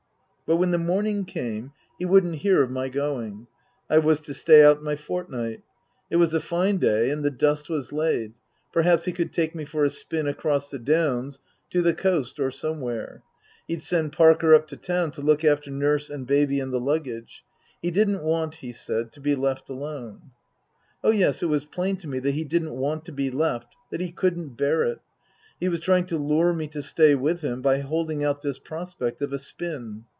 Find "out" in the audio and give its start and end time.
4.61-4.83, 28.25-28.41